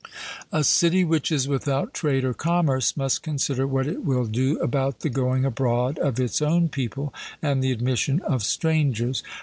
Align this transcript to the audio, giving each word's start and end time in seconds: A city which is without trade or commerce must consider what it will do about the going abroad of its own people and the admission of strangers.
A 0.51 0.63
city 0.63 1.03
which 1.03 1.31
is 1.31 1.47
without 1.47 1.93
trade 1.93 2.23
or 2.25 2.33
commerce 2.33 2.97
must 2.97 3.21
consider 3.21 3.67
what 3.67 3.85
it 3.85 4.03
will 4.03 4.25
do 4.25 4.57
about 4.59 5.01
the 5.01 5.09
going 5.11 5.45
abroad 5.45 5.99
of 5.99 6.19
its 6.19 6.41
own 6.41 6.69
people 6.69 7.13
and 7.39 7.63
the 7.63 7.71
admission 7.71 8.19
of 8.21 8.41
strangers. 8.41 9.21